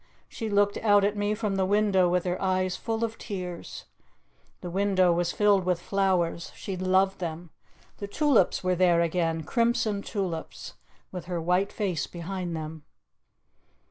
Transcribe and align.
She 0.27 0.49
looked 0.49 0.77
out 0.79 1.03
at 1.03 1.15
me 1.15 1.35
from 1.35 1.57
the 1.57 1.63
window 1.67 2.09
with 2.09 2.23
her 2.23 2.41
eyes 2.41 2.75
full 2.75 3.03
of 3.03 3.19
tears. 3.19 3.85
The 4.61 4.71
window 4.71 5.13
was 5.13 5.31
filled 5.31 5.63
with 5.63 5.79
flowers 5.79 6.51
she 6.55 6.75
loved 6.75 7.19
them. 7.19 7.51
The 7.97 8.07
tulips 8.07 8.63
were 8.63 8.73
there 8.73 9.01
again 9.01 9.43
crimson 9.43 10.01
tulips 10.01 10.73
with 11.11 11.25
her 11.25 11.39
white 11.39 11.71
face 11.71 12.07
behind 12.07 12.55
them." 12.55 12.83